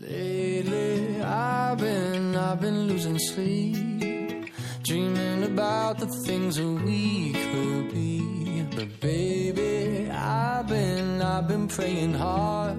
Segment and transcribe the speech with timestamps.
[0.00, 4.50] Lately, I've been, I've been losing sleep,
[4.82, 8.66] dreaming about the things that we could be.
[8.74, 12.76] But baby, I've been, I've been praying hard.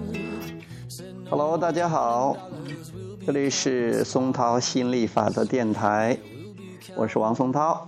[1.29, 2.35] Hello，大家好，
[3.25, 6.17] 这里是松涛心理法则电台，
[6.95, 7.87] 我是王松涛。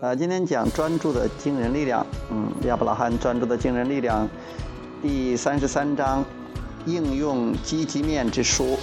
[0.00, 4.28] 呃，今天讲专注的惊人力量，嗯，亚伯拉罕专注的惊人力量，
[5.02, 6.24] 第三十三章。
[6.86, 8.78] 应用积极面之书。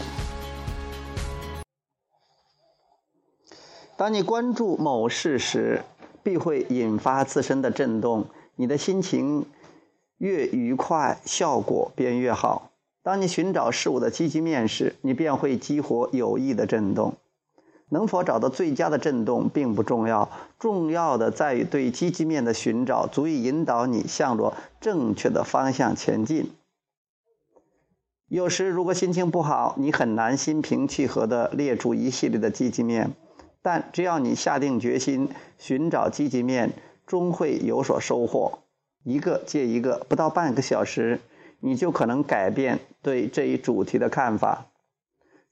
[3.95, 5.81] 当你关注某事时，
[6.21, 8.25] 必会引发自身的震动。
[8.55, 9.45] 你的心情
[10.17, 12.71] 越愉快，效果便越好。
[13.01, 17.15] 当你寻找事物的积极面时，你便会激活有益的震动。
[17.89, 26.51] 能否找到最佳的震动并不重要，重要的在于对积极面的寻找足以引导你向着正确的方向前进。
[28.29, 33.11] 有时，如果心情不好，你很难心平气和地列出一系列的积极面。
[33.61, 36.73] 但只要你下定决心寻找积极面，
[37.05, 38.59] 终会有所收获。
[39.03, 41.21] 一个接一个，不到半个小时，
[41.61, 44.65] 你就可能改变对这一主题的看法。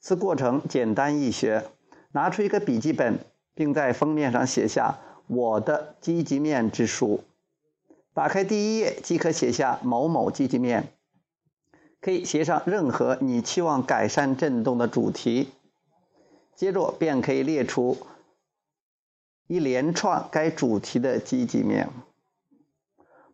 [0.01, 1.63] 此过程简单易学。
[2.11, 3.19] 拿出一个笔记本，
[3.53, 7.23] 并在封面上写下“我的积极面之书”。
[8.13, 10.87] 打开第一页，即可写下某某积极面。
[12.05, 15.49] 可以写上任何你期望改善振动的主题，
[16.55, 17.97] 接着便可以列出
[19.47, 21.89] 一连串该主题的积极面。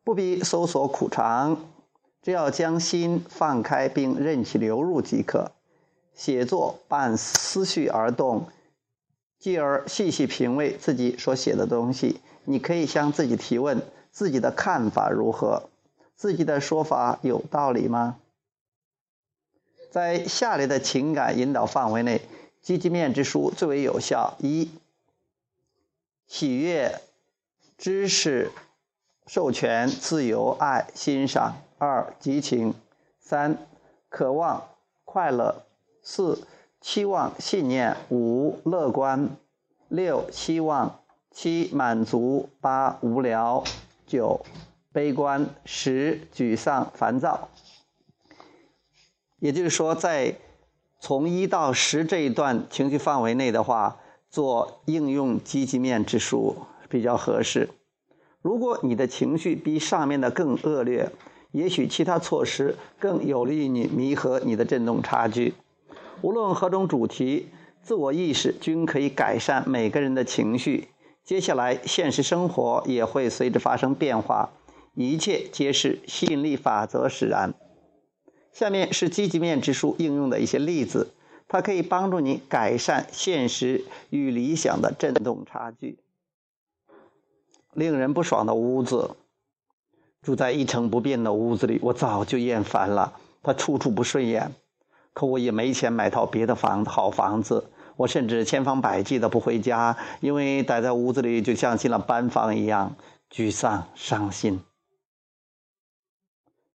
[0.06, 1.66] 不必搜索苦长，
[2.22, 5.52] 只要将心放开并任其流入即可。
[6.14, 8.48] 写作伴思绪而动，
[9.38, 12.22] 继而细细品味自己所写的东西。
[12.46, 15.64] 你可以向自己提问：自己的看法如何？
[16.16, 18.16] 自己的说法有道理吗？
[19.92, 22.22] 在下列的情感引导范围内，
[22.62, 24.72] 积极面之书最为有效：一、
[26.26, 27.02] 喜悦、
[27.78, 28.54] 知识、
[29.28, 32.72] 授权、自由、爱、欣赏；二、激情；
[33.20, 33.58] 三、
[34.08, 34.70] 渴望、
[35.04, 35.66] 快乐；
[36.02, 36.48] 四、
[36.80, 39.28] 期望、信念；五、乐观；
[39.90, 41.02] 六、希望；
[41.32, 43.62] 七、满足；八、无聊；
[44.08, 44.46] 九、
[44.94, 47.50] 悲观；十、沮丧、烦躁。
[49.42, 50.36] 也就是说，在
[51.00, 53.98] 从一到十这一段情绪范围内的话，
[54.30, 56.56] 做应用积极面之书
[56.88, 57.70] 比较合适。
[58.44, 61.12] 如果你的情绪比上面的更恶劣，
[61.54, 65.56] 也许其他措施更有利于你弥合你的振动差距。
[66.22, 67.48] 无论何种主题，
[67.82, 70.90] 自我意识均可以改善每个人的情绪。
[71.24, 74.52] 接下来，现实生活也会随之发生变化，
[74.94, 77.56] 一切皆是吸引力法则使然。
[78.52, 81.12] 下面是积极面之书应用的一些例子，
[81.48, 85.98] 它可以帮助你改善现实与理想的振动差距。
[87.74, 89.12] 令人不爽的屋子，
[90.22, 94.52] 住在一成不变的屋子里，我早就厌烦了，它处处不顺眼。
[95.14, 97.70] 可我也没钱买套别的房子，好房子。
[97.98, 102.96] 我甚至千方百计的不回家，因为待在屋子里就像进了班房一样，
[103.32, 104.62] 沮丧伤心。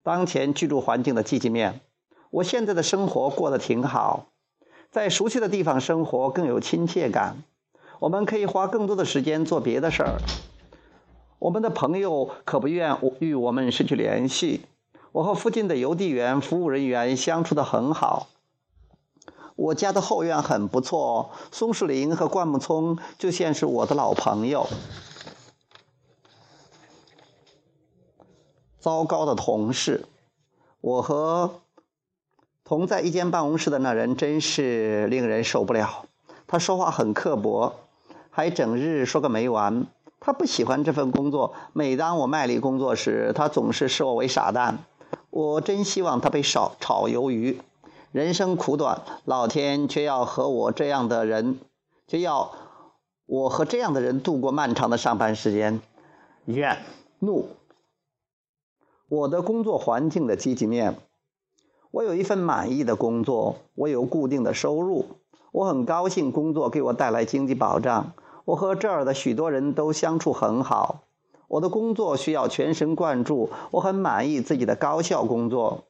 [0.06, 1.82] 当前居住环境的积极面，
[2.30, 4.28] 我现在的生活过得挺好，
[4.92, 7.38] 在熟悉的地方生活更有亲切感。
[8.02, 10.22] 我们可以花更多的时间做别的事儿。
[11.40, 14.62] 我们的朋友可不愿与我们失去联系。
[15.12, 18.28] 我和附近的邮递员服务人员相处得很好。
[19.56, 24.68] 我家的后院很不错，松树林和灌木丛就像是我的老朋友。
[28.86, 30.06] 糟糕的同事，
[30.80, 31.56] 我和
[32.64, 36.06] 同在一间办公室的那人真是令人受不了。
[36.46, 37.74] 他说话很刻薄，
[38.30, 39.88] 还整日说个没完。
[40.20, 41.56] 他不喜欢这份工作。
[41.74, 44.78] 每当我卖力工作时，他总是视我为傻蛋。
[45.32, 47.60] 我真希望他被炒炒鱿鱼。
[48.12, 51.58] 人生苦短，老天却要和我这样的人，
[52.08, 52.52] 却要
[53.26, 55.82] 我和这样的人度过漫长的上班时间。
[56.46, 56.78] 怨
[57.18, 57.50] 怒。
[59.08, 60.96] 我的工作环境的积极面，
[61.92, 65.06] 我有一份满意的工作，我有固定的收入，
[65.52, 68.14] 我很高兴工作给我带来经济保障。
[68.46, 71.04] 我和这儿的许多人都相处很好。
[71.48, 75.84] 我的工作需要全神贯注，我很满意自己的高效工作。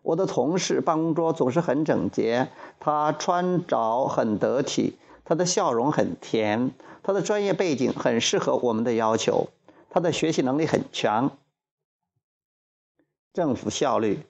[0.00, 2.48] 我的同事办公桌总是很整洁，
[2.80, 4.96] 他穿着很得体，
[5.26, 6.72] 他的笑容很甜，
[7.02, 9.48] 他的专业背景很适合我们的要求，
[9.90, 11.32] 他的学习能力很强。
[13.32, 14.26] 政府效率，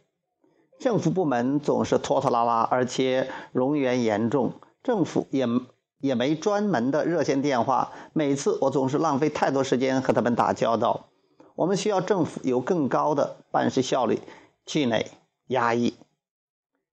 [0.79, 4.53] 政府部门总是拖拖拉拉，而且冗员严重。
[4.83, 5.47] 政府也
[5.99, 11.09] 也没专门的热线电话，每次我总是浪费太多时间和他们打交道。
[11.55, 14.21] 我们需要政府有更高的办事效率。
[14.65, 15.11] 气馁、
[15.49, 15.95] 压抑。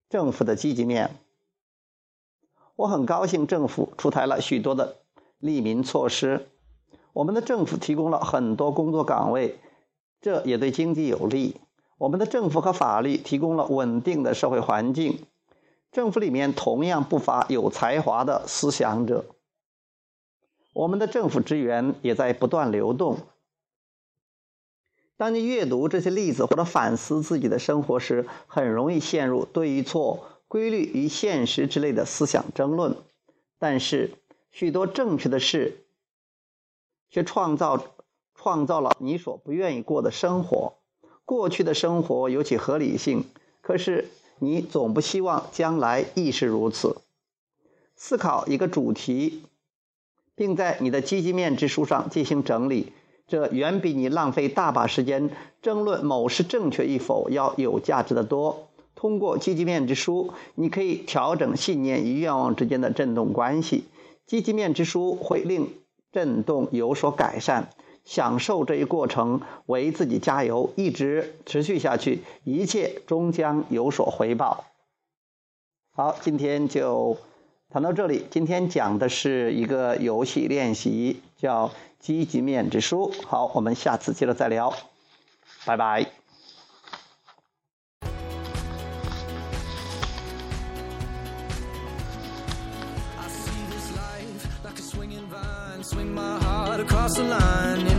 [0.09, 1.15] 政府的积极面，
[2.75, 4.97] 我很高兴政府出台了许多的
[5.37, 6.47] 利民措施。
[7.13, 9.59] 我们的政府提供了很多工作岗位，
[10.19, 11.57] 这也对经济有利。
[11.99, 15.27] 我们的政府和法律提供了稳定的社会环境。
[15.91, 19.25] 政府里面同样不乏有才华的思想者。
[20.73, 23.17] 我们的政府职员也在不断流动。
[25.17, 32.95] 当你阅读这些例子或者反思自己的生活时，很容易陷入对与错、规律与现实之类的思想争论。
[33.57, 34.13] 但是，
[34.51, 35.83] 许多正确的事
[37.09, 37.83] 却创造
[38.35, 40.78] 创造了你所不愿意过的生活。
[41.29, 43.25] 过去的生活有其合理性，
[43.61, 44.09] 可是。
[44.41, 47.01] 你总不希望将来亦是如此。
[47.97, 49.43] 思考一个主题，
[50.33, 52.93] 并在你的积极面之书上进行整理，
[53.27, 55.29] 这远比你浪费大把时间
[55.61, 58.69] 争论某事正确与否要有价值的多。
[58.95, 63.83] 通过积极面之书，你可以调整信念与愿望之间的振动关系。
[64.25, 65.73] 积极面之书会令
[66.13, 67.71] 振动有所改善。
[68.09, 74.65] 享受这一过程，为自己加油，一直持续下去，一切终将有所回报。
[75.95, 77.15] 好，今天就
[77.69, 78.25] 谈到这里。
[78.31, 81.71] 今天讲的是一个游戏练习，叫
[82.01, 83.13] “积极面之书”。
[83.27, 84.73] 好，我们下次接着再聊，
[85.63, 86.07] 拜拜。
[96.79, 97.98] across the line.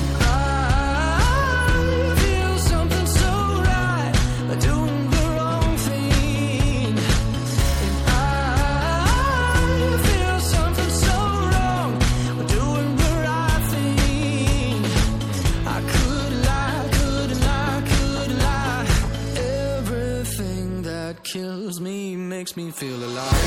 [22.81, 23.40] Feel alive.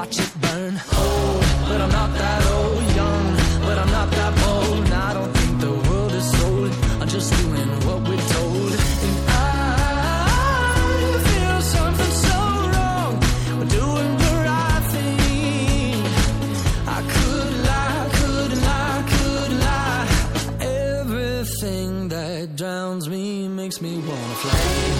[0.00, 0.74] Watch it burn.
[0.98, 2.84] Old, but I'm not that old.
[3.00, 3.26] Young,
[3.66, 4.84] but I'm not that bold.
[4.84, 6.72] And I don't think the world is sold.
[7.00, 8.72] I'm just doing what we're told.
[9.06, 9.40] And I
[11.28, 12.38] feel something so
[12.72, 13.12] wrong.
[13.58, 15.96] We're doing the right thing.
[16.96, 20.06] I could lie, could lie, could lie.
[20.98, 24.99] Everything that drowns me makes me wanna fly.